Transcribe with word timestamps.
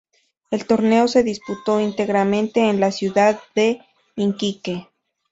El 0.49 0.65
torneo 0.65 1.07
se 1.07 1.21
disputó 1.21 1.79
íntegramente 1.79 2.67
en 2.71 2.79
la 2.79 2.91
ciudad 2.91 3.39
de 3.53 3.83
Iquique. 4.15 4.87